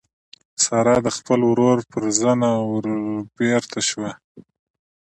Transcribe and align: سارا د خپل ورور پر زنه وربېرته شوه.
سارا 0.63 0.95
د 1.05 1.07
خپل 1.17 1.39
ورور 1.49 1.77
پر 1.91 2.03
زنه 2.19 2.49
وربېرته 2.71 3.79
شوه. 3.89 4.11